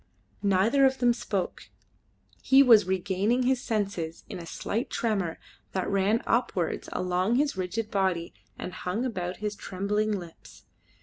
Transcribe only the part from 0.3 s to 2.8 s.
Neither of them spoke. He